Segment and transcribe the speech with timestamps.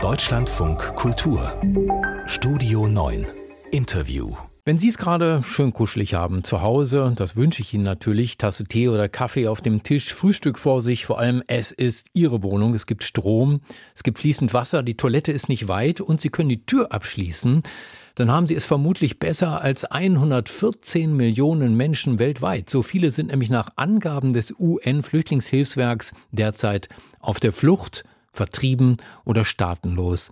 [0.00, 1.52] Deutschlandfunk Kultur.
[2.26, 3.26] Studio 9
[3.72, 4.36] Interview.
[4.64, 8.64] Wenn Sie es gerade schön kuschelig haben zu Hause, das wünsche ich Ihnen natürlich, Tasse
[8.64, 12.74] Tee oder Kaffee auf dem Tisch, Frühstück vor sich, vor allem es ist Ihre Wohnung,
[12.74, 13.60] es gibt Strom,
[13.94, 17.62] es gibt fließend Wasser, die Toilette ist nicht weit und Sie können die Tür abschließen,
[18.14, 22.70] dann haben Sie es vermutlich besser als 114 Millionen Menschen weltweit.
[22.70, 26.88] So viele sind nämlich nach Angaben des UN-Flüchtlingshilfswerks derzeit
[27.20, 28.04] auf der Flucht,
[28.38, 30.30] vertrieben oder staatenlos.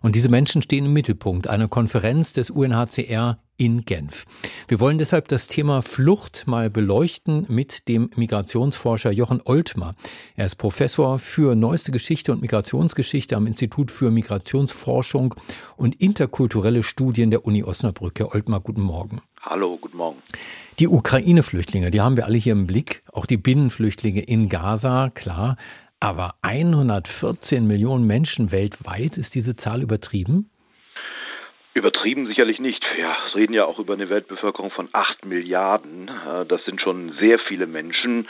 [0.00, 4.24] Und diese Menschen stehen im Mittelpunkt einer Konferenz des UNHCR in Genf.
[4.68, 9.96] Wir wollen deshalb das Thema Flucht mal beleuchten mit dem Migrationsforscher Jochen Oltmer.
[10.36, 15.34] Er ist Professor für neueste Geschichte und Migrationsgeschichte am Institut für Migrationsforschung
[15.76, 18.20] und interkulturelle Studien der Uni Osnabrück.
[18.20, 19.20] Herr Oltmer, guten Morgen.
[19.42, 20.18] Hallo, guten Morgen.
[20.78, 25.56] Die Ukraine-Flüchtlinge, die haben wir alle hier im Blick, auch die Binnenflüchtlinge in Gaza, klar.
[26.00, 30.50] Aber 114 Millionen Menschen weltweit, ist diese Zahl übertrieben?
[31.78, 32.84] Übertrieben sicherlich nicht.
[32.96, 36.10] Wir reden ja auch über eine Weltbevölkerung von acht Milliarden.
[36.48, 38.26] Das sind schon sehr viele Menschen.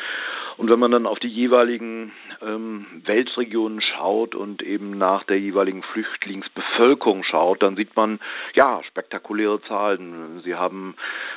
[0.59, 5.83] Und wenn man dann auf die jeweiligen ähm, Weltregionen schaut und eben nach der jeweiligen
[5.83, 8.19] Flüchtlingsbevölkerung schaut, dann sieht man
[8.55, 10.43] ja spektakuläre Zahlen.
[10.45, 10.95] Sie haben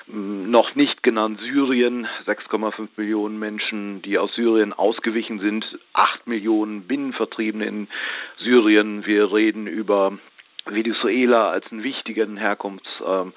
[0.10, 6.88] ähm, noch nicht genannt Syrien, 6,5 Millionen Menschen, die aus Syrien ausgewichen sind, 8 Millionen
[6.88, 7.88] Binnenvertriebene in
[8.38, 9.06] Syrien.
[9.06, 10.18] Wir reden über
[10.74, 13.34] Venezuela als einen wichtigen Herkunfts, ähm,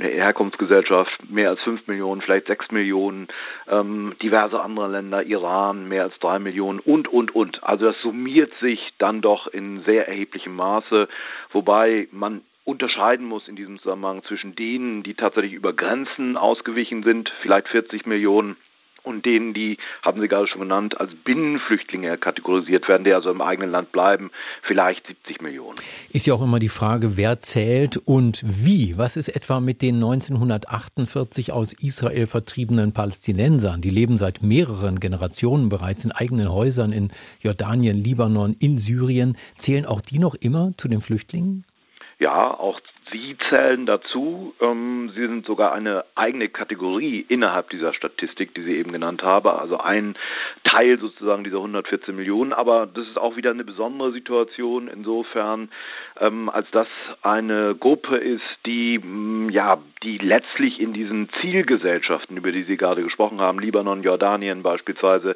[0.00, 3.28] Herkunftsgesellschaft, mehr als fünf Millionen, vielleicht sechs Millionen,
[3.68, 7.62] ähm, diverse andere Länder, Iran mehr als drei Millionen und, und, und.
[7.62, 11.08] Also das summiert sich dann doch in sehr erheblichem Maße,
[11.52, 17.32] wobei man unterscheiden muss in diesem Zusammenhang zwischen denen, die tatsächlich über Grenzen ausgewichen sind,
[17.40, 18.56] vielleicht 40 Millionen,
[19.02, 23.40] und denen, die, haben Sie gerade schon genannt, als Binnenflüchtlinge kategorisiert werden, die also im
[23.40, 24.30] eigenen Land bleiben,
[24.62, 25.76] vielleicht 70 Millionen.
[26.10, 28.96] Ist ja auch immer die Frage, wer zählt und wie.
[28.98, 33.80] Was ist etwa mit den 1948 aus Israel vertriebenen Palästinensern?
[33.80, 37.10] Die leben seit mehreren Generationen bereits in eigenen Häusern in
[37.40, 39.36] Jordanien, Libanon, in Syrien.
[39.54, 41.64] Zählen auch die noch immer zu den Flüchtlingen?
[42.18, 42.80] Ja, auch
[43.12, 44.54] Sie zählen dazu.
[44.60, 49.48] Ähm, Sie sind sogar eine eigene Kategorie innerhalb dieser Statistik, die Sie eben genannt haben.
[49.48, 50.16] Also ein
[50.64, 52.52] Teil sozusagen dieser 114 Millionen.
[52.52, 55.70] Aber das ist auch wieder eine besondere Situation insofern,
[56.20, 56.88] ähm, als das
[57.22, 63.02] eine Gruppe ist, die mm, ja, die letztlich in diesen Zielgesellschaften, über die Sie gerade
[63.02, 65.34] gesprochen haben, Libanon, Jordanien beispielsweise,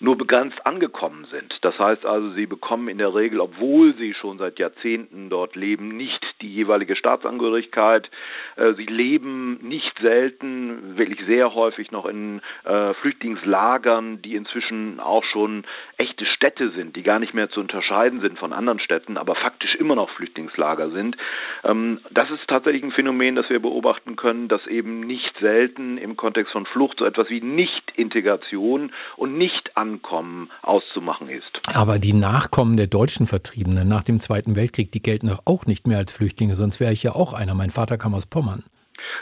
[0.00, 1.56] nur begrenzt angekommen sind.
[1.62, 5.96] Das heißt also, sie bekommen in der Regel, obwohl sie schon seit Jahrzehnten dort leben,
[5.96, 8.10] nicht die jeweilige Staatsangehörigkeit.
[8.56, 15.22] Äh, sie leben nicht selten, wirklich sehr häufig noch in äh, Flüchtlingslagern, die inzwischen auch
[15.24, 15.64] schon
[15.98, 19.76] echte Städte sind, die gar nicht mehr zu unterscheiden sind von anderen Städten, aber faktisch
[19.76, 21.16] immer noch Flüchtlingslager sind.
[21.62, 26.16] Ähm, das ist tatsächlich ein Phänomen, das wir beobachten können, dass eben nicht selten im
[26.16, 31.60] Kontext von Flucht so etwas wie Nicht-Integration und Nicht-Ankommen auszumachen ist.
[31.72, 35.98] Aber die Nachkommen der deutschen Vertriebenen nach dem Zweiten Weltkrieg, die gelten auch nicht mehr
[35.98, 37.54] als Flüchtlinge, sonst wäre ich ja auch einer.
[37.54, 38.64] Mein Vater kam aus Pommern.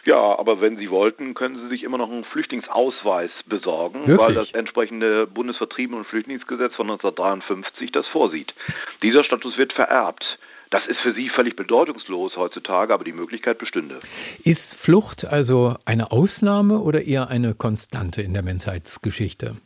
[0.04, 4.18] Ja, aber wenn Sie wollten, können Sie sich immer noch einen Flüchtlingsausweis besorgen, Wirklich?
[4.28, 8.54] weil das entsprechende Bundesvertrieben- und Flüchtlingsgesetz von 1953 das vorsieht.
[9.02, 10.24] Dieser Status wird vererbt.
[10.70, 14.00] Das ist für Sie völlig bedeutungslos heutzutage, aber die Möglichkeit bestünde.
[14.42, 19.56] Ist Flucht also eine Ausnahme oder eher eine Konstante in der Menschheitsgeschichte?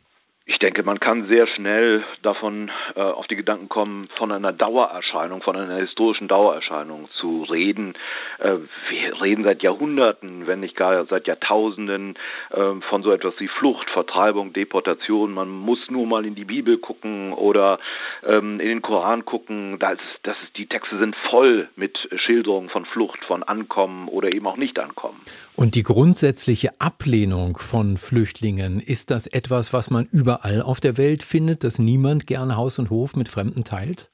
[0.51, 5.43] Ich denke, man kann sehr schnell davon äh, auf die Gedanken kommen, von einer Dauererscheinung,
[5.43, 7.93] von einer historischen Dauererscheinung zu reden.
[8.39, 8.55] Äh,
[8.89, 12.15] wir reden seit Jahrhunderten, wenn nicht gar seit Jahrtausenden
[12.49, 15.33] äh, von so etwas wie Flucht, Vertreibung, Deportation.
[15.33, 17.77] Man muss nur mal in die Bibel gucken oder
[18.25, 19.77] ähm, in den Koran gucken.
[19.77, 21.95] Das, das ist, die Texte sind voll mit
[22.25, 25.21] Schilderungen von Flucht, von Ankommen oder eben auch Nicht-Ankommen.
[25.55, 30.97] Und die grundsätzliche Ablehnung von Flüchtlingen, ist das etwas, was man über überall auf der
[30.97, 34.09] Welt findet, dass niemand gern Haus und Hof mit Fremden teilt?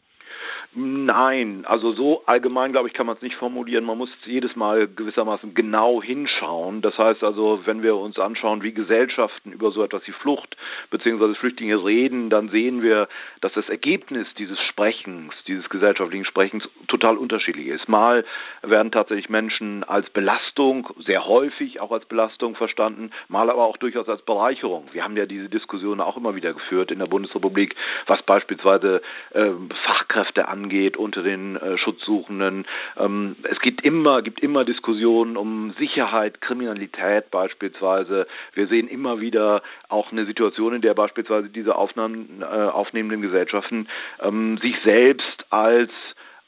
[0.77, 3.85] Nein, also so allgemein, glaube ich, kann man es nicht formulieren.
[3.85, 6.81] Man muss jedes Mal gewissermaßen genau hinschauen.
[6.81, 10.57] Das heißt also, wenn wir uns anschauen, wie Gesellschaften über so etwas wie Flucht
[10.91, 11.35] bzw.
[11.35, 13.07] Flüchtlinge reden, dann sehen wir,
[13.39, 17.87] dass das Ergebnis dieses Sprechens, dieses gesellschaftlichen Sprechens total unterschiedlich ist.
[17.87, 18.25] Mal
[18.61, 24.09] werden tatsächlich Menschen als Belastung, sehr häufig auch als Belastung verstanden, mal aber auch durchaus
[24.09, 24.89] als Bereicherung.
[24.91, 27.75] Wir haben ja diese Diskussion auch immer wieder geführt in der Bundesrepublik,
[28.07, 29.01] was beispielsweise
[29.33, 29.51] äh,
[29.85, 32.65] Fachkräfte angeht angeht unter den äh, Schutzsuchenden.
[32.97, 38.25] Ähm, es gibt immer, gibt immer Diskussionen um Sicherheit, Kriminalität beispielsweise.
[38.53, 43.87] Wir sehen immer wieder auch eine Situation, in der beispielsweise diese Aufnahmen, äh, aufnehmenden Gesellschaften
[44.19, 45.91] ähm, sich selbst als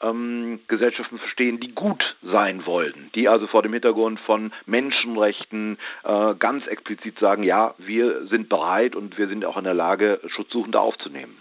[0.01, 6.35] ähm, Gesellschaften verstehen, die gut sein wollen, die also vor dem Hintergrund von Menschenrechten äh,
[6.35, 10.79] ganz explizit sagen, ja, wir sind bereit und wir sind auch in der Lage, Schutzsuchende
[10.79, 11.35] aufzunehmen.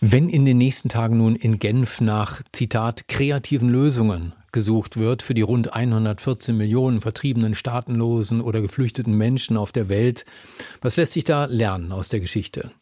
[0.00, 5.34] Wenn in den nächsten Tagen nun in Genf nach, Zitat, kreativen Lösungen gesucht wird für
[5.34, 10.24] die rund 114 Millionen vertriebenen Staatenlosen oder geflüchteten Menschen auf der Welt,
[10.80, 12.72] was lässt sich da lernen aus der Geschichte?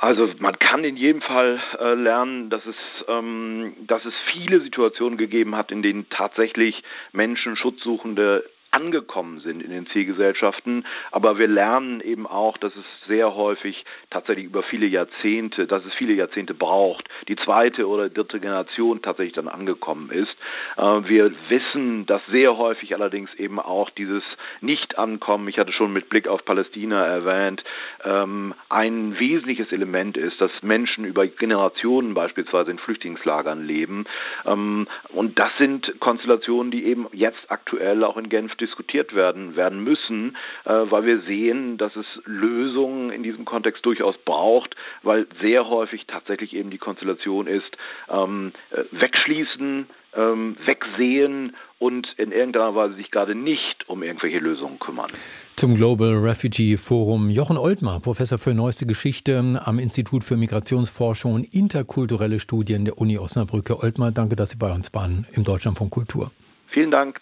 [0.00, 2.76] Also man kann in jedem Fall äh, lernen, dass es,
[3.08, 8.44] ähm, dass es viele Situationen gegeben hat, in denen tatsächlich Menschen, Schutzsuchende
[8.78, 10.86] angekommen sind in den Zielgesellschaften.
[11.10, 15.92] Aber wir lernen eben auch, dass es sehr häufig tatsächlich über viele Jahrzehnte, dass es
[15.94, 20.30] viele Jahrzehnte braucht, die zweite oder dritte Generation tatsächlich dann angekommen ist.
[20.76, 24.22] Äh, wir wissen, dass sehr häufig allerdings eben auch dieses
[24.60, 27.64] Nicht-Ankommen, ich hatte schon mit Blick auf Palästina erwähnt,
[28.04, 34.04] ähm, ein wesentliches Element ist, dass Menschen über Generationen beispielsweise in Flüchtlingslagern leben.
[34.46, 39.82] Ähm, und das sind Konstellationen, die eben jetzt aktuell auch in Genf diskutiert werden, werden
[39.82, 45.68] müssen, äh, weil wir sehen, dass es Lösungen in diesem Kontext durchaus braucht, weil sehr
[45.68, 47.76] häufig tatsächlich eben die Konstellation ist,
[48.08, 49.86] ähm, äh, wegschließen,
[50.16, 55.10] ähm, wegsehen und in irgendeiner Weise sich gerade nicht um irgendwelche Lösungen kümmern.
[55.56, 61.54] Zum Global Refugee Forum Jochen Oltmar, Professor für neueste Geschichte am Institut für Migrationsforschung und
[61.54, 63.78] interkulturelle Studien der Uni Osnabrücke.
[63.82, 66.30] Oltmar, danke, dass Sie bei uns waren im Deutschland von Kultur.
[66.68, 67.20] Vielen Dank.